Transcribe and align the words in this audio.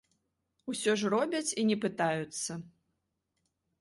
Усё 0.73 0.95
ж 1.01 1.11
робяць 1.15 1.55
і 1.65 1.67
не 1.73 1.77
пытаюцца. 1.85 2.51